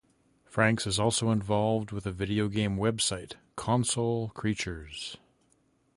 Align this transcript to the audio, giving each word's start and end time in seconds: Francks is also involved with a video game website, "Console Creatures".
Francks 0.49 0.87
is 0.87 0.99
also 0.99 1.29
involved 1.29 1.91
with 1.91 2.07
a 2.07 2.11
video 2.11 2.47
game 2.47 2.75
website, 2.75 3.33
"Console 3.55 4.29
Creatures". 4.29 5.15